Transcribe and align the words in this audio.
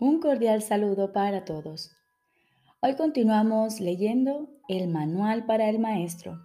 Un 0.00 0.18
cordial 0.18 0.60
saludo 0.60 1.12
para 1.12 1.44
todos. 1.44 1.96
Hoy 2.80 2.96
continuamos 2.96 3.78
leyendo 3.78 4.48
el 4.68 4.88
Manual 4.88 5.46
para 5.46 5.68
el 5.68 5.78
Maestro 5.78 6.40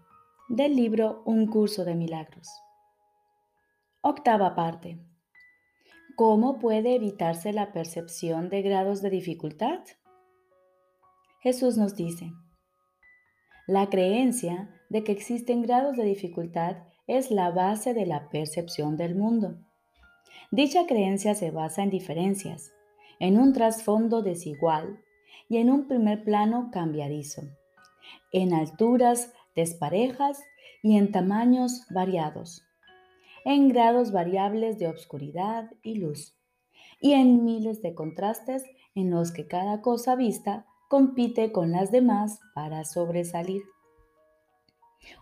del 0.49 0.75
libro 0.75 1.23
Un 1.25 1.47
curso 1.47 1.83
de 1.83 1.96
milagros. 1.96 2.47
Octava 4.02 4.54
parte. 4.54 4.99
¿Cómo 6.16 6.59
puede 6.59 6.93
evitarse 6.93 7.52
la 7.52 7.71
percepción 7.71 8.49
de 8.49 8.62
grados 8.62 9.02
de 9.02 9.09
dificultad? 9.09 9.79
Jesús 11.39 11.75
nos 11.75 11.95
dice, 11.95 12.31
la 13.66 13.89
creencia 13.89 14.70
de 14.89 15.04
que 15.04 15.11
existen 15.11 15.63
grados 15.63 15.97
de 15.97 16.04
dificultad 16.04 16.84
es 17.07 17.31
la 17.31 17.50
base 17.50 17.95
de 17.95 18.05
la 18.05 18.29
percepción 18.29 18.95
del 18.95 19.16
mundo. 19.16 19.58
Dicha 20.52 20.86
creencia 20.86 21.34
se 21.34 21.50
basa 21.50 21.81
en 21.81 21.89
diferencias 21.89 22.73
en 23.20 23.38
un 23.40 23.54
trasfondo 23.54 24.22
desigual 24.22 25.02
y 25.50 25.58
en 25.58 25.70
un 25.70 25.88
primer 25.88 26.23
plano 26.23 26.70
cambiadizo, 26.72 27.44
en 28.32 28.54
alturas 28.54 29.34
desparejas 29.55 30.42
y 30.82 30.98
en 30.98 31.12
tamaños 31.12 31.86
variados, 31.90 32.64
en 33.45 33.70
grados 33.70 34.12
variables 34.12 34.80
de 34.80 34.88
obscuridad 34.88 35.72
y 35.84 35.95
luz, 35.95 36.38
y 37.02 37.14
en 37.14 37.44
miles 37.44 37.82
de 37.82 37.94
contrastes 37.94 38.64
en 38.95 39.12
los 39.12 39.31
que 39.31 39.48
cada 39.48 39.81
cosa 39.81 40.16
vista 40.16 40.66
compite 40.90 41.52
con 41.52 41.72
las 41.72 41.92
demás 41.92 42.40
para 42.56 42.84
sobresalir. 42.84 43.64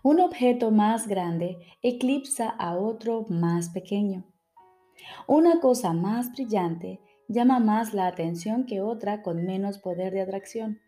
Un 0.02 0.20
objeto 0.20 0.70
más 0.70 1.06
grande 1.06 1.58
eclipsa 1.82 2.48
a 2.48 2.76
otro 2.76 3.26
más 3.28 3.70
pequeño. 3.70 4.24
Una 5.26 5.60
cosa 5.60 5.92
más 5.92 6.32
brillante 6.32 7.00
llama 7.28 7.60
más 7.60 7.94
la 7.94 8.06
atención 8.06 8.66
que 8.66 8.80
otra 8.80 9.22
con 9.22 9.44
menos 9.44 9.78
poder 9.78 10.12
de 10.12 10.22
atracción. 10.22 10.80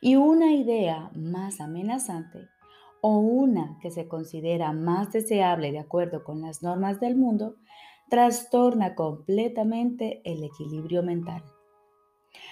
Y 0.00 0.16
una 0.16 0.52
idea 0.52 1.10
más 1.14 1.60
amenazante 1.60 2.48
o 3.00 3.18
una 3.18 3.78
que 3.80 3.90
se 3.90 4.08
considera 4.08 4.72
más 4.72 5.12
deseable 5.12 5.72
de 5.72 5.78
acuerdo 5.78 6.22
con 6.22 6.42
las 6.42 6.62
normas 6.62 7.00
del 7.00 7.16
mundo, 7.16 7.56
trastorna 8.10 8.94
completamente 8.94 10.20
el 10.24 10.44
equilibrio 10.44 11.02
mental. 11.02 11.42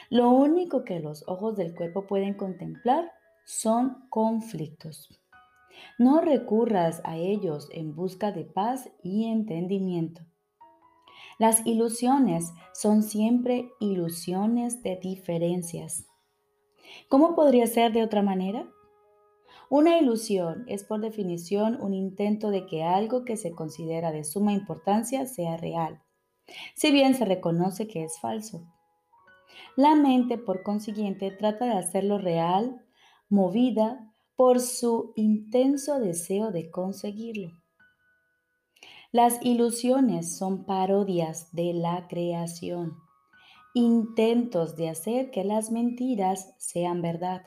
Lo 0.09 0.31
único 0.31 0.85
que 0.85 1.01
los 1.01 1.27
ojos 1.29 1.57
del 1.57 1.75
cuerpo 1.75 2.07
pueden 2.07 2.35
contemplar 2.35 3.13
son 3.45 4.09
conflictos. 4.09 5.21
No 5.99 6.21
recurras 6.21 7.03
a 7.05 7.17
ellos 7.17 7.69
en 7.73 7.95
busca 7.95 8.33
de 8.33 8.45
paz 8.45 8.91
y 9.03 9.27
entendimiento. 9.27 10.23
Las 11.39 11.65
ilusiones 11.65 12.53
son 12.73 13.05
siempre 13.05 13.71
ilusiones 13.79 14.83
de 14.83 14.97
diferencias. 14.97 16.05
¿Cómo 17.09 17.37
podría 17.37 17.69
ser 17.69 17.93
de 17.93 18.03
otra 18.03 18.23
manera? 18.23 18.69
Una 19.71 19.99
ilusión 19.99 20.65
es 20.67 20.83
por 20.83 21.01
definición 21.01 21.81
un 21.81 21.95
intento 21.95 22.51
de 22.51 22.67
que 22.67 22.83
algo 22.83 23.25
que 23.25 23.37
se 23.37 23.53
considera 23.53 24.11
de 24.11 24.25
suma 24.25 24.53
importancia 24.53 25.27
sea 25.27 25.57
real, 25.57 26.03
si 26.75 26.91
bien 26.91 27.15
se 27.15 27.25
reconoce 27.25 27.87
que 27.87 28.03
es 28.03 28.19
falso. 28.19 28.67
La 29.77 29.95
mente, 29.95 30.39
por 30.39 30.65
consiguiente, 30.65 31.31
trata 31.31 31.67
de 31.67 31.75
hacerlo 31.75 32.19
real, 32.19 32.85
movida 33.29 34.13
por 34.35 34.59
su 34.59 35.13
intenso 35.15 36.01
deseo 36.01 36.51
de 36.51 36.71
conseguirlo. 36.71 37.53
Las 39.11 39.43
ilusiones 39.43 40.37
son 40.37 40.67
parodias 40.67 41.51
de 41.53 41.73
la 41.73 42.09
creación, 42.09 42.99
intentos 43.73 44.77
de 44.77 44.91
hacer 44.91 45.31
que 45.31 45.45
las 45.45 45.71
mentiras 45.71 46.55
sean 46.59 47.01
verdad. 47.01 47.47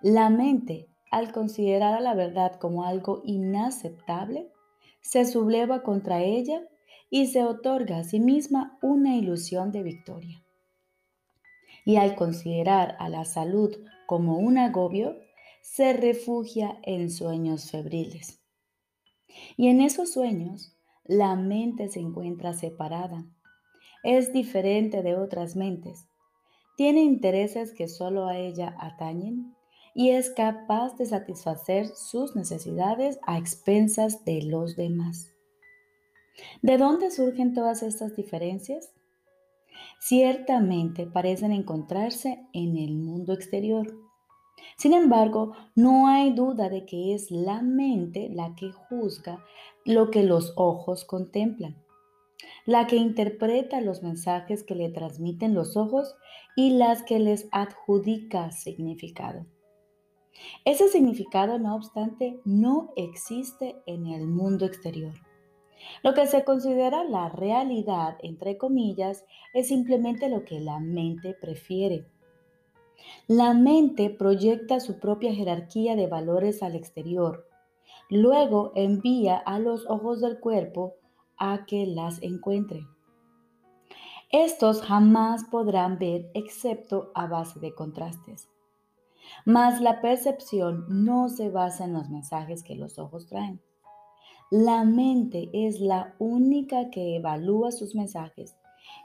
La 0.00 0.30
mente, 0.30 0.88
al 1.10 1.32
considerar 1.32 1.94
a 1.94 2.00
la 2.00 2.14
verdad 2.14 2.60
como 2.60 2.84
algo 2.84 3.22
inaceptable, 3.24 4.52
se 5.00 5.24
subleva 5.24 5.82
contra 5.82 6.22
ella 6.22 6.62
y 7.10 7.26
se 7.26 7.42
otorga 7.42 7.98
a 7.98 8.04
sí 8.04 8.20
misma 8.20 8.78
una 8.82 9.16
ilusión 9.16 9.72
de 9.72 9.82
victoria. 9.82 10.44
Y 11.84 11.96
al 11.96 12.14
considerar 12.14 12.94
a 13.00 13.08
la 13.08 13.24
salud 13.24 13.76
como 14.06 14.38
un 14.38 14.58
agobio, 14.58 15.16
se 15.60 15.92
refugia 15.92 16.78
en 16.84 17.10
sueños 17.10 17.68
febriles. 17.72 18.39
Y 19.56 19.68
en 19.68 19.80
esos 19.80 20.12
sueños, 20.12 20.76
la 21.04 21.36
mente 21.36 21.88
se 21.88 22.00
encuentra 22.00 22.52
separada. 22.52 23.26
Es 24.02 24.32
diferente 24.32 25.02
de 25.02 25.16
otras 25.16 25.56
mentes. 25.56 26.06
Tiene 26.76 27.02
intereses 27.02 27.72
que 27.74 27.88
solo 27.88 28.26
a 28.26 28.38
ella 28.38 28.74
atañen 28.78 29.54
y 29.94 30.10
es 30.10 30.30
capaz 30.30 30.96
de 30.96 31.06
satisfacer 31.06 31.88
sus 31.88 32.36
necesidades 32.36 33.18
a 33.26 33.38
expensas 33.38 34.24
de 34.24 34.42
los 34.42 34.76
demás. 34.76 35.32
¿De 36.62 36.78
dónde 36.78 37.10
surgen 37.10 37.54
todas 37.54 37.82
estas 37.82 38.16
diferencias? 38.16 38.92
Ciertamente 39.98 41.06
parecen 41.06 41.52
encontrarse 41.52 42.46
en 42.52 42.78
el 42.78 42.96
mundo 42.96 43.32
exterior 43.32 44.09
sin 44.76 44.94
embargo, 44.94 45.52
no 45.74 46.08
hay 46.08 46.32
duda 46.32 46.68
de 46.68 46.86
que 46.86 47.14
es 47.14 47.30
la 47.30 47.62
mente 47.62 48.28
la 48.32 48.54
que 48.54 48.72
juzga 48.72 49.44
lo 49.84 50.10
que 50.10 50.22
los 50.22 50.54
ojos 50.56 51.04
contemplan, 51.04 51.76
la 52.64 52.86
que 52.86 52.96
interpreta 52.96 53.80
los 53.80 54.02
mensajes 54.02 54.64
que 54.64 54.74
le 54.74 54.88
transmiten 54.88 55.54
los 55.54 55.76
ojos 55.76 56.14
y 56.56 56.70
las 56.70 57.02
que 57.02 57.18
les 57.18 57.48
adjudica 57.52 58.52
significado. 58.52 59.46
Ese 60.64 60.88
significado, 60.88 61.58
no 61.58 61.74
obstante, 61.74 62.40
no 62.44 62.92
existe 62.96 63.76
en 63.86 64.06
el 64.06 64.26
mundo 64.26 64.64
exterior. 64.64 65.14
Lo 66.02 66.14
que 66.14 66.26
se 66.26 66.44
considera 66.44 67.04
la 67.04 67.28
realidad, 67.28 68.16
entre 68.22 68.56
comillas, 68.56 69.24
es 69.54 69.68
simplemente 69.68 70.28
lo 70.28 70.44
que 70.44 70.60
la 70.60 70.78
mente 70.78 71.34
prefiere 71.34 72.06
la 73.26 73.54
mente 73.54 74.10
proyecta 74.10 74.80
su 74.80 74.98
propia 74.98 75.34
jerarquía 75.34 75.96
de 75.96 76.06
valores 76.06 76.62
al 76.62 76.74
exterior. 76.74 77.46
Luego 78.08 78.72
envía 78.74 79.36
a 79.36 79.58
los 79.58 79.86
ojos 79.86 80.20
del 80.20 80.40
cuerpo 80.40 80.94
a 81.38 81.64
que 81.66 81.86
las 81.86 82.22
encuentren. 82.22 82.86
Estos 84.30 84.82
jamás 84.82 85.44
podrán 85.44 85.98
ver 85.98 86.30
excepto 86.34 87.10
a 87.14 87.26
base 87.26 87.58
de 87.60 87.74
contrastes. 87.74 88.48
Mas 89.44 89.80
la 89.80 90.00
percepción 90.00 90.86
no 90.88 91.28
se 91.28 91.50
basa 91.50 91.84
en 91.84 91.92
los 91.92 92.10
mensajes 92.10 92.62
que 92.62 92.76
los 92.76 92.98
ojos 92.98 93.26
traen. 93.26 93.60
La 94.50 94.84
mente 94.84 95.48
es 95.52 95.80
la 95.80 96.14
única 96.18 96.90
que 96.90 97.16
evalúa 97.16 97.70
sus 97.70 97.94
mensajes 97.94 98.56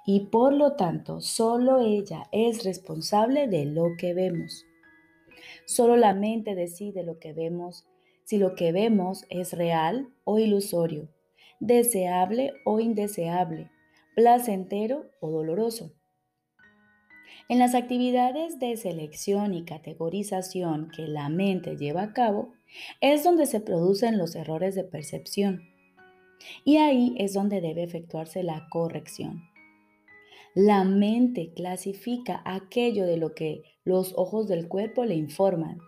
y 0.06 0.28
por 0.28 0.54
lo 0.54 0.74
tanto 0.74 1.20
solo 1.22 1.80
ella 1.80 2.24
es 2.32 2.64
responsable 2.64 3.48
de 3.48 3.66
lo 3.66 3.96
que 3.98 4.14
vemos. 4.14 4.66
Solo 5.66 5.98
la 5.98 6.14
mente 6.14 6.54
decide 6.54 7.04
lo 7.04 7.20
que 7.20 7.34
vemos, 7.34 7.88
si 8.24 8.38
lo 8.38 8.56
que 8.56 8.72
vemos 8.72 9.26
es 9.30 9.54
real 9.54 10.10
o 10.24 10.38
ilusorio, 10.38 11.10
deseable 11.60 12.54
o 12.66 12.80
indeseable, 12.80 13.72
placentero 14.16 15.10
o 15.20 15.32
doloroso. 15.32 15.92
En 17.50 17.60
las 17.60 17.76
actividades 17.76 18.60
de 18.60 18.76
selección 18.78 19.54
y 19.54 19.66
categorización 19.66 20.90
que 20.96 21.08
la 21.08 21.30
mente 21.30 21.78
lleva 21.78 22.02
a 22.04 22.14
cabo, 22.14 22.54
es 23.02 23.24
donde 23.24 23.46
se 23.46 23.60
producen 23.60 24.18
los 24.18 24.36
errores 24.36 24.76
de 24.76 24.84
percepción. 24.84 25.62
Y 26.64 26.78
ahí 26.78 27.16
es 27.20 27.34
donde 27.34 27.62
debe 27.62 27.84
efectuarse 27.84 28.44
la 28.44 28.68
corrección. 28.70 29.44
La 30.56 30.86
mente 30.86 31.52
clasifica 31.54 32.42
aquello 32.46 33.06
de 33.06 33.18
lo 33.18 33.36
que 33.36 33.64
los 33.84 34.14
ojos 34.16 34.48
del 34.48 34.70
cuerpo 34.70 35.04
le 35.04 35.16
informan, 35.16 35.80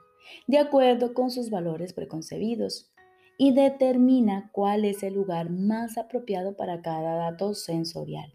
de 0.45 0.57
acuerdo 0.57 1.13
con 1.13 1.31
sus 1.31 1.49
valores 1.49 1.93
preconcebidos, 1.93 2.91
y 3.37 3.53
determina 3.53 4.49
cuál 4.51 4.83
es 4.83 5.03
el 5.03 5.13
lugar 5.13 5.49
más 5.49 5.97
apropiado 5.97 6.57
para 6.57 6.81
cada 6.81 7.15
dato 7.15 7.53
sensorial. 7.53 8.33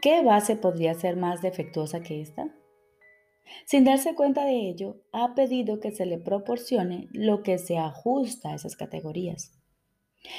¿Qué 0.00 0.22
base 0.22 0.56
podría 0.56 0.94
ser 0.94 1.16
más 1.16 1.42
defectuosa 1.42 2.00
que 2.00 2.22
esta? 2.22 2.54
Sin 3.66 3.84
darse 3.84 4.14
cuenta 4.14 4.46
de 4.46 4.66
ello, 4.66 5.02
ha 5.12 5.34
pedido 5.34 5.78
que 5.78 5.92
se 5.92 6.06
le 6.06 6.16
proporcione 6.16 7.08
lo 7.12 7.42
que 7.42 7.58
se 7.58 7.76
ajusta 7.76 8.50
a 8.50 8.54
esas 8.54 8.76
categorías. 8.76 9.52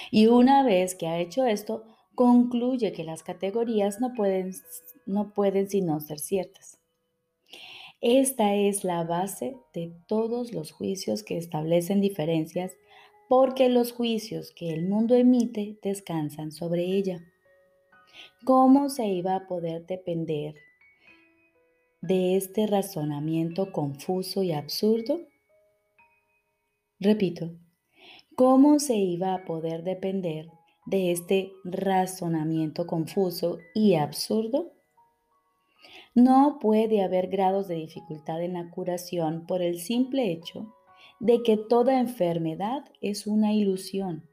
Y 0.10 0.28
una 0.28 0.64
vez 0.64 0.96
que 0.96 1.08
ha 1.08 1.20
hecho 1.20 1.46
esto, 1.46 1.97
concluye 2.18 2.92
que 2.92 3.06
las 3.06 3.24
categorías 3.24 4.02
no 4.02 4.14
pueden, 4.14 4.52
no 5.06 5.34
pueden 5.34 5.70
sino 5.70 6.02
ser 6.02 6.20
ciertas. 6.20 6.82
Esta 8.02 8.56
es 8.56 8.84
la 8.84 9.06
base 9.06 9.56
de 9.74 9.94
todos 10.08 10.52
los 10.52 10.74
juicios 10.74 11.24
que 11.24 11.38
establecen 11.38 12.02
diferencias 12.02 12.74
porque 13.30 13.70
los 13.70 13.94
juicios 13.94 14.52
que 14.52 14.74
el 14.74 14.90
mundo 14.90 15.16
emite 15.16 15.80
descansan 15.82 16.52
sobre 16.52 16.84
ella. 16.84 17.22
¿cómo 18.44 18.90
se 18.90 19.08
iba 19.08 19.36
a 19.36 19.48
poder 19.48 19.86
depender 19.86 20.56
de 22.02 22.36
este 22.36 22.68
razonamiento 22.68 23.72
confuso 23.72 24.44
y 24.44 24.52
absurdo? 24.52 25.20
Repito, 27.00 27.52
¿cómo 28.36 28.80
se 28.80 28.96
iba 28.96 29.34
a 29.34 29.46
poder 29.46 29.84
depender 29.84 30.50
de 30.88 31.12
este 31.12 31.52
razonamiento 31.64 32.88
confuso 32.88 33.60
y 33.76 33.96
absurdo? 33.96 34.72
No 36.16 36.58
puede 36.60 37.04
haber 37.04 37.28
grados 37.28 37.68
de 37.68 37.76
dificultad 37.76 38.42
en 38.42 38.54
la 38.54 38.72
curación 38.72 39.46
por 39.46 39.62
el 39.62 39.80
simple 39.80 40.32
hecho 40.32 40.74
de 41.20 41.44
que 41.44 41.58
toda 41.58 42.00
enfermedad 42.00 42.86
es 43.02 43.28
una 43.28 43.54
ilusión. 43.54 44.28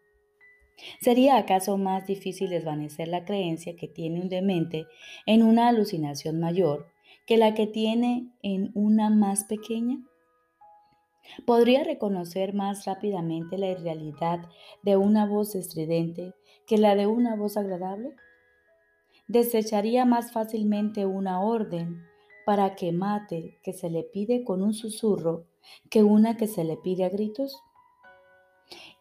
¿Sería 1.01 1.37
acaso 1.37 1.77
más 1.77 2.07
difícil 2.07 2.51
desvanecer 2.51 3.09
la 3.09 3.25
creencia 3.25 3.77
que 3.77 3.89
tiene 3.89 4.21
un 4.21 4.29
demente 4.29 4.87
en 5.27 5.43
una 5.43 5.69
alucinación 5.69 6.41
mayor 6.41 6.87
que 7.27 7.37
la 7.37 7.55
que 7.55 7.67
tiene 7.67 8.29
en 8.43 8.71
una 8.75 9.11
más 9.11 9.45
pequeña? 9.45 9.99
¿Podría 11.47 11.85
reconocer 11.85 12.55
más 12.55 12.85
rápidamente 12.85 13.59
la 13.59 13.69
irrealidad 13.69 14.49
de 14.83 14.97
una 14.97 15.27
voz 15.27 15.55
estridente 15.55 16.35
que 16.67 16.79
la 16.79 16.95
de 16.95 17.07
una 17.07 17.37
voz 17.37 17.57
agradable? 17.57 18.17
desecharía 19.27 20.05
más 20.05 20.33
fácilmente 20.33 21.07
una 21.07 21.41
orden 21.41 22.05
para 22.45 22.75
que 22.75 22.93
mate 22.93 23.59
que 23.63 23.73
se 23.73 23.89
le 23.89 24.03
pide 24.03 24.45
con 24.45 24.63
un 24.63 24.75
susurro 24.75 25.47
que 25.91 26.03
una 26.03 26.37
que 26.37 26.47
se 26.47 26.65
le 26.65 26.77
pide 26.77 27.05
a 27.05 27.09
gritos? 27.09 27.59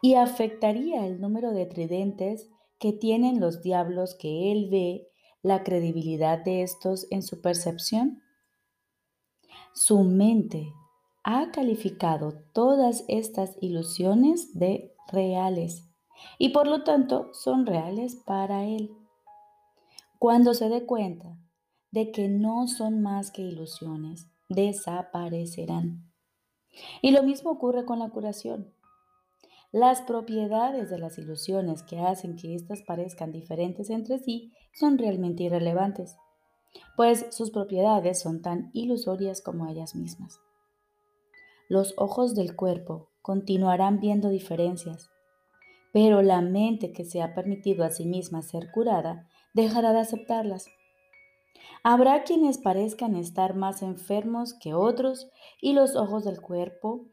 ¿Y 0.00 0.14
afectaría 0.14 1.06
el 1.06 1.20
número 1.20 1.52
de 1.52 1.66
tridentes 1.66 2.50
que 2.78 2.92
tienen 2.92 3.40
los 3.40 3.62
diablos 3.62 4.14
que 4.14 4.52
él 4.52 4.68
ve 4.70 5.08
la 5.42 5.62
credibilidad 5.62 6.42
de 6.42 6.62
estos 6.62 7.06
en 7.10 7.22
su 7.22 7.40
percepción? 7.40 8.22
Su 9.74 10.04
mente 10.04 10.72
ha 11.22 11.50
calificado 11.50 12.32
todas 12.52 13.04
estas 13.08 13.56
ilusiones 13.60 14.58
de 14.58 14.94
reales 15.10 15.93
y 16.38 16.50
por 16.50 16.66
lo 16.66 16.84
tanto 16.84 17.32
son 17.32 17.66
reales 17.66 18.16
para 18.16 18.64
él. 18.64 18.90
Cuando 20.18 20.54
se 20.54 20.68
dé 20.68 20.86
cuenta 20.86 21.38
de 21.90 22.10
que 22.10 22.28
no 22.28 22.66
son 22.66 23.02
más 23.02 23.30
que 23.30 23.42
ilusiones, 23.42 24.28
desaparecerán. 24.48 26.10
Y 27.02 27.12
lo 27.12 27.22
mismo 27.22 27.50
ocurre 27.50 27.84
con 27.84 27.98
la 27.98 28.10
curación. 28.10 28.72
Las 29.70 30.02
propiedades 30.02 30.88
de 30.90 30.98
las 30.98 31.18
ilusiones 31.18 31.82
que 31.82 31.98
hacen 31.98 32.36
que 32.36 32.54
éstas 32.54 32.82
parezcan 32.86 33.32
diferentes 33.32 33.90
entre 33.90 34.18
sí 34.18 34.52
son 34.72 34.98
realmente 34.98 35.42
irrelevantes, 35.44 36.16
pues 36.96 37.26
sus 37.30 37.50
propiedades 37.50 38.20
son 38.20 38.40
tan 38.40 38.70
ilusorias 38.72 39.40
como 39.42 39.66
ellas 39.66 39.94
mismas. 39.94 40.40
Los 41.68 41.94
ojos 41.96 42.34
del 42.34 42.54
cuerpo 42.56 43.10
continuarán 43.22 43.98
viendo 43.98 44.28
diferencias, 44.28 45.10
pero 45.94 46.22
la 46.22 46.40
mente 46.40 46.90
que 46.92 47.04
se 47.04 47.22
ha 47.22 47.34
permitido 47.36 47.84
a 47.84 47.90
sí 47.90 48.04
misma 48.04 48.42
ser 48.42 48.72
curada 48.72 49.28
dejará 49.54 49.92
de 49.92 50.00
aceptarlas. 50.00 50.66
Habrá 51.84 52.24
quienes 52.24 52.58
parezcan 52.58 53.14
estar 53.14 53.54
más 53.54 53.80
enfermos 53.80 54.54
que 54.54 54.74
otros 54.74 55.28
y 55.60 55.72
los 55.72 55.94
ojos 55.94 56.24
del 56.24 56.40
cuerpo 56.40 57.06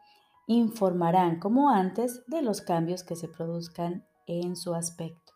informarán 0.47 1.39
como 1.39 1.69
antes 1.69 2.23
de 2.25 2.41
los 2.41 2.61
cambios 2.61 3.03
que 3.03 3.15
se 3.15 3.27
produzcan 3.27 4.03
en 4.25 4.55
su 4.55 4.73
aspecto. 4.73 5.31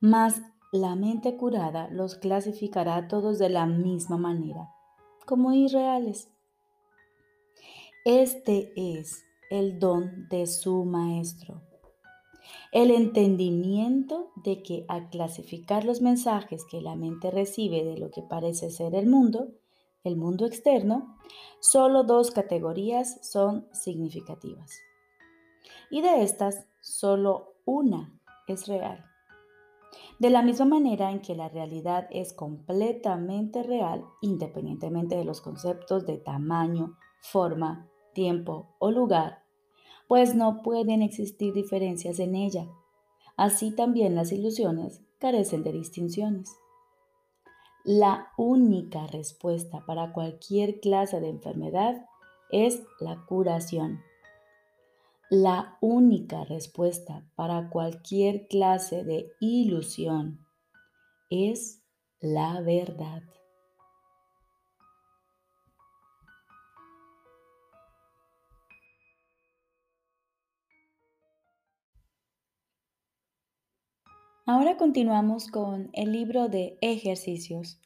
Mas 0.00 0.40
la 0.72 0.96
mente 0.96 1.36
curada 1.36 1.90
los 1.90 2.14
clasificará 2.14 3.08
todos 3.08 3.38
de 3.38 3.50
la 3.50 3.66
misma 3.66 4.16
manera, 4.16 4.70
como 5.26 5.52
irreales. 5.52 6.30
Este 8.06 8.72
es 8.74 9.22
el 9.50 9.78
don 9.78 10.28
de 10.30 10.46
su 10.46 10.86
maestro 10.86 11.68
el 12.72 12.90
entendimiento 12.90 14.30
de 14.36 14.62
que 14.62 14.84
al 14.88 15.08
clasificar 15.10 15.84
los 15.84 16.00
mensajes 16.00 16.64
que 16.70 16.80
la 16.80 16.96
mente 16.96 17.30
recibe 17.30 17.84
de 17.84 17.96
lo 17.96 18.10
que 18.10 18.22
parece 18.22 18.70
ser 18.70 18.94
el 18.94 19.06
mundo, 19.06 19.48
el 20.04 20.16
mundo 20.16 20.46
externo, 20.46 21.16
solo 21.60 22.04
dos 22.04 22.30
categorías 22.30 23.18
son 23.22 23.68
significativas. 23.72 24.70
Y 25.90 26.02
de 26.02 26.22
estas, 26.22 26.66
solo 26.80 27.54
una 27.64 28.18
es 28.46 28.66
real. 28.66 29.04
De 30.18 30.30
la 30.30 30.42
misma 30.42 30.66
manera 30.66 31.10
en 31.10 31.20
que 31.20 31.34
la 31.34 31.48
realidad 31.48 32.08
es 32.10 32.32
completamente 32.32 33.62
real, 33.62 34.04
independientemente 34.20 35.16
de 35.16 35.24
los 35.24 35.40
conceptos 35.40 36.06
de 36.06 36.18
tamaño, 36.18 36.96
forma, 37.20 37.88
tiempo 38.14 38.74
o 38.78 38.90
lugar, 38.90 39.44
pues 40.08 40.34
no 40.34 40.62
pueden 40.62 41.02
existir 41.02 41.54
diferencias 41.54 42.18
en 42.18 42.34
ella. 42.34 42.66
Así 43.36 43.70
también 43.70 44.16
las 44.16 44.32
ilusiones 44.32 45.02
carecen 45.20 45.62
de 45.62 45.72
distinciones. 45.72 46.50
La 47.84 48.32
única 48.36 49.06
respuesta 49.06 49.84
para 49.86 50.12
cualquier 50.12 50.80
clase 50.80 51.20
de 51.20 51.28
enfermedad 51.28 52.06
es 52.50 52.82
la 52.98 53.24
curación. 53.26 54.00
La 55.30 55.76
única 55.80 56.44
respuesta 56.44 57.22
para 57.36 57.68
cualquier 57.68 58.48
clase 58.48 59.04
de 59.04 59.30
ilusión 59.40 60.44
es 61.30 61.82
la 62.20 62.60
verdad. 62.62 63.22
Ahora 74.50 74.78
continuamos 74.78 75.48
con 75.48 75.90
el 75.92 76.10
libro 76.10 76.48
de 76.48 76.78
ejercicios. 76.80 77.82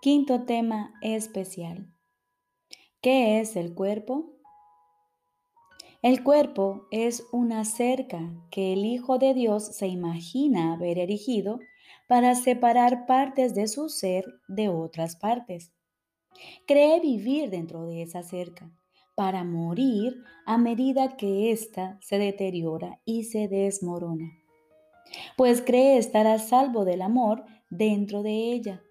Quinto 0.00 0.44
tema 0.44 0.94
especial. 1.02 1.92
¿Qué 3.02 3.40
es 3.40 3.56
el 3.56 3.74
cuerpo? 3.74 4.30
El 6.02 6.22
cuerpo 6.22 6.86
es 6.92 7.26
una 7.32 7.64
cerca 7.64 8.30
que 8.52 8.74
el 8.74 8.84
Hijo 8.84 9.18
de 9.18 9.34
Dios 9.34 9.74
se 9.74 9.88
imagina 9.88 10.72
haber 10.72 10.98
erigido 10.98 11.58
para 12.06 12.36
separar 12.36 13.04
partes 13.04 13.56
de 13.56 13.66
su 13.66 13.88
ser 13.88 14.24
de 14.46 14.68
otras 14.68 15.16
partes. 15.16 15.72
Cree 16.64 17.00
vivir 17.00 17.50
dentro 17.50 17.86
de 17.86 18.02
esa 18.02 18.22
cerca 18.22 18.70
para 19.16 19.42
morir 19.42 20.14
a 20.46 20.58
medida 20.58 21.16
que 21.16 21.50
ésta 21.50 21.98
se 22.00 22.18
deteriora 22.18 23.00
y 23.04 23.24
se 23.24 23.48
desmorona 23.48 24.43
pues 25.36 25.62
cree 25.62 25.98
estar 25.98 26.26
a 26.26 26.38
salvo 26.38 26.84
del 26.84 27.02
amor 27.02 27.44
dentro 27.70 28.22
de 28.22 28.52
ella. 28.52 28.82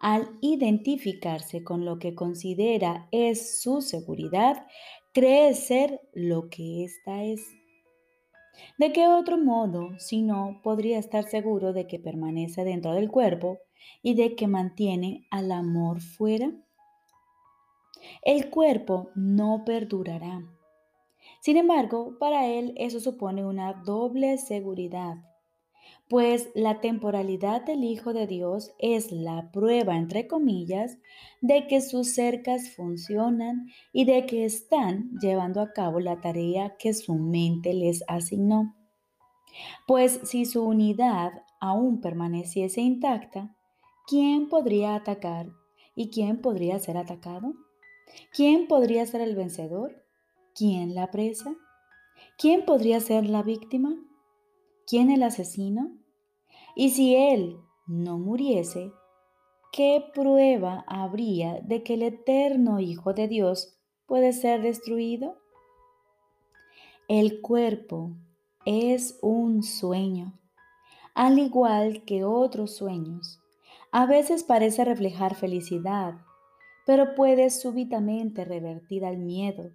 Al 0.00 0.28
identificarse 0.40 1.64
con 1.64 1.84
lo 1.84 1.98
que 1.98 2.14
considera 2.14 3.08
es 3.10 3.62
su 3.62 3.80
seguridad, 3.80 4.66
cree 5.12 5.54
ser 5.54 6.00
lo 6.12 6.50
que 6.50 6.84
ésta 6.84 7.22
es. 7.22 7.40
¿De 8.78 8.92
qué 8.92 9.08
otro 9.08 9.38
modo, 9.38 9.98
si 9.98 10.22
no, 10.22 10.60
podría 10.62 10.98
estar 10.98 11.24
seguro 11.24 11.72
de 11.72 11.86
que 11.86 11.98
permanece 11.98 12.64
dentro 12.64 12.92
del 12.92 13.10
cuerpo 13.10 13.58
y 14.02 14.14
de 14.14 14.36
que 14.36 14.46
mantiene 14.46 15.26
al 15.30 15.50
amor 15.50 16.00
fuera? 16.00 16.52
El 18.22 18.50
cuerpo 18.50 19.10
no 19.14 19.64
perdurará 19.64 20.42
sin 21.44 21.58
embargo, 21.58 22.16
para 22.18 22.46
él 22.46 22.72
eso 22.76 23.00
supone 23.00 23.44
una 23.44 23.74
doble 23.84 24.38
seguridad, 24.38 25.16
pues 26.08 26.48
la 26.54 26.80
temporalidad 26.80 27.62
del 27.66 27.84
Hijo 27.84 28.14
de 28.14 28.26
Dios 28.26 28.72
es 28.78 29.12
la 29.12 29.50
prueba, 29.52 29.94
entre 29.94 30.26
comillas, 30.26 30.96
de 31.42 31.66
que 31.66 31.82
sus 31.82 32.14
cercas 32.14 32.70
funcionan 32.70 33.66
y 33.92 34.06
de 34.06 34.24
que 34.24 34.46
están 34.46 35.10
llevando 35.20 35.60
a 35.60 35.74
cabo 35.74 36.00
la 36.00 36.22
tarea 36.22 36.76
que 36.78 36.94
su 36.94 37.12
mente 37.12 37.74
les 37.74 38.04
asignó. 38.08 38.74
Pues 39.86 40.20
si 40.24 40.46
su 40.46 40.64
unidad 40.64 41.30
aún 41.60 42.00
permaneciese 42.00 42.80
intacta, 42.80 43.54
¿quién 44.06 44.48
podría 44.48 44.94
atacar 44.94 45.50
y 45.94 46.08
quién 46.08 46.40
podría 46.40 46.78
ser 46.78 46.96
atacado? 46.96 47.52
¿Quién 48.32 48.66
podría 48.66 49.04
ser 49.04 49.20
el 49.20 49.36
vencedor? 49.36 50.03
¿Quién 50.56 50.94
la 50.94 51.10
presa? 51.10 51.56
¿Quién 52.38 52.64
podría 52.64 53.00
ser 53.00 53.28
la 53.28 53.42
víctima? 53.42 53.96
¿Quién 54.86 55.10
el 55.10 55.24
asesino? 55.24 55.98
Y 56.76 56.90
si 56.90 57.16
él 57.16 57.58
no 57.88 58.18
muriese, 58.18 58.92
¿qué 59.72 60.04
prueba 60.14 60.84
habría 60.86 61.60
de 61.62 61.82
que 61.82 61.94
el 61.94 62.04
eterno 62.04 62.78
Hijo 62.78 63.14
de 63.14 63.26
Dios 63.26 63.80
puede 64.06 64.32
ser 64.32 64.62
destruido? 64.62 65.40
El 67.08 67.40
cuerpo 67.40 68.12
es 68.64 69.18
un 69.22 69.64
sueño. 69.64 70.38
al 71.16 71.40
igual 71.40 72.04
que 72.04 72.24
otros 72.24 72.76
sueños. 72.76 73.40
A 73.90 74.06
veces 74.06 74.44
parece 74.44 74.84
reflejar 74.84 75.34
felicidad, 75.34 76.14
pero 76.86 77.14
puede 77.16 77.50
súbitamente 77.50 78.44
revertir 78.44 79.04
al 79.04 79.18
miedo, 79.18 79.72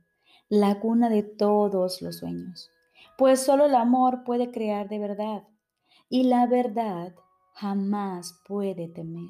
la 0.49 0.79
cuna 0.79 1.09
de 1.09 1.21
todos 1.21 2.01
los 2.01 2.17
sueños, 2.17 2.71
pues 3.17 3.39
solo 3.39 3.65
el 3.65 3.75
amor 3.75 4.23
puede 4.23 4.51
crear 4.51 4.89
de 4.89 4.97
verdad, 4.97 5.43
y 6.09 6.23
la 6.23 6.47
verdad 6.47 7.13
jamás 7.53 8.41
puede 8.47 8.87
temer. 8.87 9.29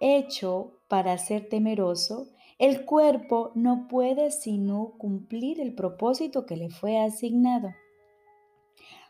Hecho 0.00 0.80
para 0.88 1.16
ser 1.16 1.48
temeroso, 1.48 2.28
el 2.58 2.84
cuerpo 2.84 3.52
no 3.54 3.88
puede 3.88 4.30
sino 4.30 4.92
cumplir 4.98 5.60
el 5.60 5.74
propósito 5.74 6.44
que 6.44 6.56
le 6.56 6.68
fue 6.68 6.98
asignado. 6.98 7.70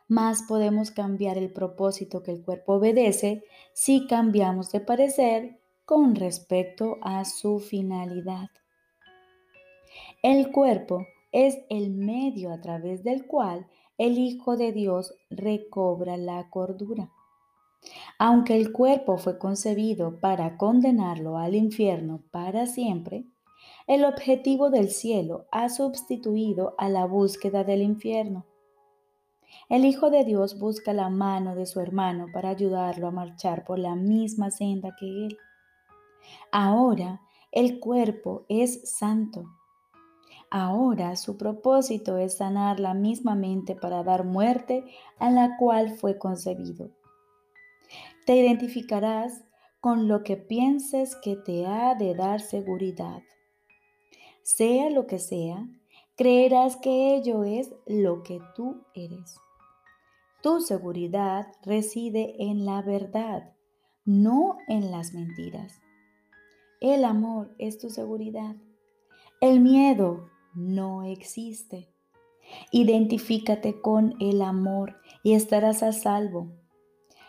Más 0.06 0.44
podemos 0.46 0.90
cambiar 0.90 1.36
el 1.36 1.52
propósito 1.52 2.22
que 2.22 2.30
el 2.30 2.44
cuerpo 2.44 2.74
obedece 2.74 3.42
si 3.72 4.06
cambiamos 4.06 4.70
de 4.70 4.80
parecer 4.80 5.60
con 5.84 6.14
respecto 6.14 6.98
a 7.02 7.24
su 7.24 7.58
finalidad. 7.58 8.48
El 10.22 10.52
cuerpo 10.52 11.06
es 11.32 11.58
el 11.68 11.90
medio 11.90 12.52
a 12.52 12.60
través 12.60 13.02
del 13.04 13.26
cual 13.26 13.66
el 13.98 14.18
Hijo 14.18 14.56
de 14.56 14.72
Dios 14.72 15.14
recobra 15.30 16.16
la 16.16 16.48
cordura. 16.50 17.10
Aunque 18.18 18.56
el 18.56 18.72
cuerpo 18.72 19.18
fue 19.18 19.38
concebido 19.38 20.20
para 20.20 20.56
condenarlo 20.56 21.36
al 21.36 21.54
infierno 21.54 22.22
para 22.30 22.66
siempre, 22.66 23.24
el 23.86 24.04
objetivo 24.04 24.70
del 24.70 24.90
cielo 24.90 25.46
ha 25.52 25.68
sustituido 25.68 26.74
a 26.78 26.88
la 26.88 27.04
búsqueda 27.04 27.64
del 27.64 27.82
infierno. 27.82 28.46
El 29.68 29.84
Hijo 29.84 30.10
de 30.10 30.24
Dios 30.24 30.58
busca 30.58 30.92
la 30.92 31.08
mano 31.10 31.54
de 31.54 31.66
su 31.66 31.80
hermano 31.80 32.26
para 32.32 32.50
ayudarlo 32.50 33.08
a 33.08 33.12
marchar 33.12 33.64
por 33.64 33.78
la 33.78 33.94
misma 33.94 34.50
senda 34.50 34.94
que 34.98 35.06
él. 35.06 35.38
Ahora 36.50 37.20
el 37.52 37.78
cuerpo 37.78 38.46
es 38.48 38.90
santo. 38.90 39.44
Ahora 40.56 41.16
su 41.16 41.36
propósito 41.36 42.16
es 42.16 42.36
sanar 42.36 42.78
la 42.78 42.94
misma 42.94 43.34
mente 43.34 43.74
para 43.74 44.04
dar 44.04 44.22
muerte 44.22 44.84
a 45.18 45.28
la 45.28 45.56
cual 45.56 45.96
fue 45.96 46.16
concebido. 46.16 46.90
Te 48.24 48.36
identificarás 48.36 49.42
con 49.80 50.06
lo 50.06 50.22
que 50.22 50.36
pienses 50.36 51.16
que 51.16 51.34
te 51.34 51.66
ha 51.66 51.96
de 51.96 52.14
dar 52.14 52.40
seguridad. 52.40 53.20
Sea 54.44 54.90
lo 54.90 55.08
que 55.08 55.18
sea, 55.18 55.66
creerás 56.14 56.76
que 56.76 57.16
ello 57.16 57.42
es 57.42 57.74
lo 57.88 58.22
que 58.22 58.38
tú 58.54 58.84
eres. 58.94 59.36
Tu 60.40 60.60
seguridad 60.60 61.48
reside 61.64 62.36
en 62.38 62.64
la 62.64 62.80
verdad, 62.80 63.56
no 64.04 64.58
en 64.68 64.92
las 64.92 65.14
mentiras. 65.14 65.80
El 66.80 67.04
amor 67.04 67.52
es 67.58 67.76
tu 67.78 67.90
seguridad. 67.90 68.54
El 69.40 69.58
miedo 69.58 70.30
no 70.54 71.02
existe. 71.02 71.88
Identifícate 72.70 73.80
con 73.80 74.14
el 74.20 74.42
amor 74.42 74.96
y 75.22 75.34
estarás 75.34 75.82
a 75.82 75.92
salvo. 75.92 76.52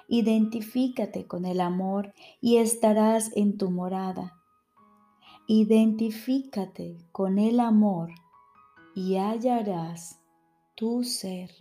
Identifícate 0.08 1.26
con 1.26 1.46
el 1.46 1.62
amor 1.62 2.14
y 2.42 2.58
estarás 2.58 3.32
en 3.36 3.58
tu 3.58 3.72
morada. 3.72 4.34
Identifícate 5.48 6.98
con 7.12 7.40
el 7.40 7.60
amor 7.60 8.12
y 8.94 9.18
hallarás 9.18 10.20
tu 10.76 11.04
ser. 11.04 11.52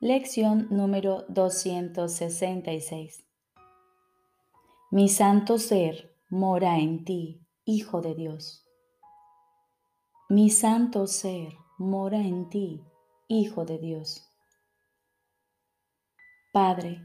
Lección 0.00 0.66
número 0.70 1.24
266. 1.28 3.24
Mi 4.96 5.08
santo 5.08 5.58
ser 5.58 6.14
mora 6.30 6.78
en 6.78 7.04
ti, 7.04 7.40
Hijo 7.64 8.00
de 8.00 8.14
Dios. 8.14 8.64
Mi 10.28 10.50
santo 10.50 11.08
ser 11.08 11.52
mora 11.78 12.18
en 12.18 12.48
ti, 12.48 12.80
Hijo 13.26 13.64
de 13.64 13.78
Dios. 13.78 14.24
Padre, 16.52 17.00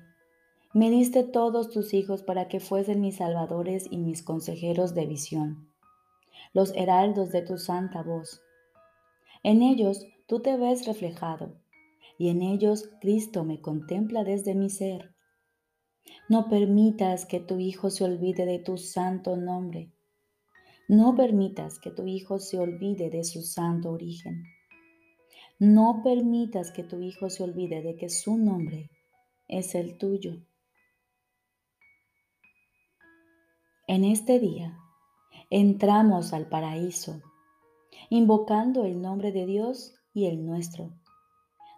me 0.72 0.92
diste 0.92 1.24
todos 1.24 1.72
tus 1.72 1.96
hijos 1.96 2.22
para 2.22 2.48
que 2.48 2.60
fuesen 2.60 3.02
mis 3.02 3.16
salvadores 3.16 3.88
y 3.90 3.98
mis 3.98 4.22
consejeros 4.22 4.94
de 4.94 5.08
visión, 5.08 5.74
los 6.54 6.72
heraldos 6.76 7.32
de 7.32 7.42
tu 7.42 7.58
santa 7.58 8.04
voz. 8.04 8.40
En 9.42 9.64
ellos 9.64 10.06
tú 10.28 10.42
te 10.44 10.58
ves 10.58 10.86
reflejado, 10.86 11.56
y 12.20 12.30
en 12.30 12.44
ellos 12.44 12.92
Cristo 13.02 13.44
me 13.46 13.62
contempla 13.62 14.24
desde 14.24 14.54
mi 14.54 14.70
ser. 14.70 15.16
No 16.28 16.50
permitas 16.50 17.26
que 17.26 17.40
tu 17.40 17.60
Hijo 17.60 17.90
se 17.90 18.04
olvide 18.04 18.46
de 18.46 18.60
tu 18.60 18.78
santo 18.78 19.36
nombre 19.36 19.92
no 20.90 21.16
permitas 21.16 21.78
que 21.78 21.92
tu 21.92 22.08
hijo 22.08 22.40
se 22.40 22.58
olvide 22.58 23.12
de 23.12 23.24
su 23.24 23.44
santo 23.44 23.92
origen. 23.92 24.46
No 25.60 26.02
permitas 26.04 26.72
que 26.72 26.84
tu 26.84 27.00
hijo 27.00 27.30
se 27.30 27.44
olvide 27.44 27.84
de 27.84 27.96
que 27.96 28.10
su 28.10 28.40
nombre 28.40 28.90
es 29.48 29.76
el 29.76 30.00
tuyo. 30.00 30.42
En 33.88 34.04
este 34.04 34.40
día 34.40 34.80
entramos 35.52 36.34
al 36.34 36.50
paraíso, 36.50 37.22
invocando 38.10 38.84
el 38.84 39.00
nombre 39.00 39.32
de 39.32 39.46
Dios 39.46 39.94
y 40.12 40.26
el 40.26 40.44
nuestro, 40.44 40.99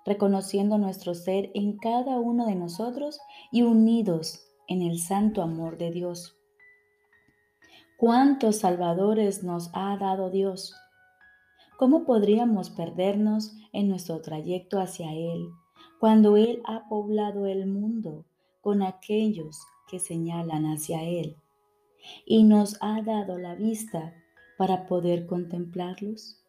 reconociendo 0.05 0.77
nuestro 0.77 1.13
ser 1.13 1.51
en 1.53 1.77
cada 1.77 2.20
uno 2.20 2.46
de 2.46 2.55
nosotros 2.55 3.20
y 3.51 3.63
unidos 3.63 4.46
en 4.67 4.81
el 4.81 5.00
santo 5.00 5.41
amor 5.41 5.77
de 5.77 5.91
Dios 5.91 6.38
cuántos 8.01 8.55
salvadores 8.55 9.43
nos 9.43 9.70
ha 9.74 9.96
dado 9.96 10.31
Dios. 10.31 10.75
¿Cómo 11.77 12.03
podríamos 12.03 12.72
perdernos 12.72 13.55
en 13.74 13.89
nuestro 13.89 14.22
trayecto 14.22 14.79
hacia 14.79 15.13
Él 15.13 15.50
cuando 16.00 16.36
Él 16.36 16.63
ha 16.65 16.89
poblado 16.89 17.46
el 17.46 17.67
mundo 17.67 18.25
con 18.60 18.81
aquellos 18.81 19.60
que 19.88 20.00
señalan 20.00 20.65
hacia 20.65 21.03
Él 21.03 21.36
y 22.25 22.41
nos 22.41 22.75
ha 22.81 23.03
dado 23.03 23.38
la 23.38 23.53
vista 23.53 24.15
para 24.58 24.88
poder 24.88 25.27
contemplarlos? 25.27 26.40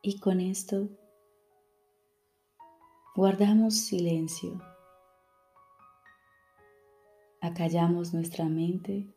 Y 0.00 0.20
con 0.20 0.40
esto 0.40 0.88
guardamos 3.14 3.74
silencio 3.74 4.60
acallamos 7.40 8.12
nuestra 8.12 8.44
mente 8.44 9.14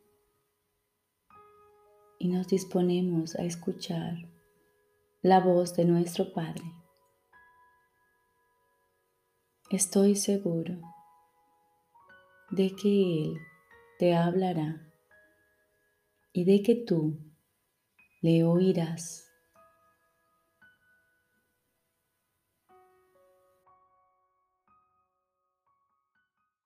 y 2.20 2.28
nos 2.28 2.48
disponemos 2.48 3.36
a 3.36 3.44
escuchar 3.44 4.16
la 5.22 5.40
voz 5.40 5.76
de 5.76 5.86
nuestro 5.86 6.34
Padre. 6.34 6.64
Estoy 9.70 10.16
seguro 10.16 10.80
de 12.52 12.76
que 12.76 13.24
Él 13.24 13.38
te 13.98 14.16
hablará 14.16 14.88
y 16.34 16.46
de 16.46 16.62
que 16.62 16.76
tú 16.76 17.18
le 18.22 18.44
oirás. 18.44 19.31